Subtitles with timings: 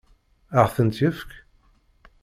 [0.59, 1.31] Ad ɣ-tent-yefk?